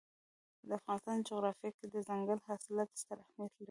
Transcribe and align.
د 0.67 0.69
افغانستان 0.79 1.17
جغرافیه 1.29 1.71
کې 1.77 1.85
دځنګل 1.93 2.39
حاصلات 2.47 2.89
ستر 3.01 3.17
اهمیت 3.23 3.49
لري. 3.53 3.59